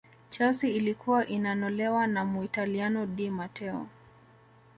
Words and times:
chelsea 0.29 0.69
ilikuwa 0.69 1.27
inanolewa 1.27 2.07
na 2.07 2.25
Muitaliano 2.25 3.05
di 3.05 3.29
mateo 3.29 3.87